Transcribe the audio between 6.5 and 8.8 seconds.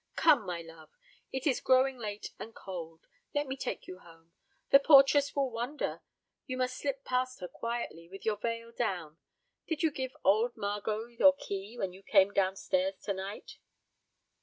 must slip past her quietly with your veil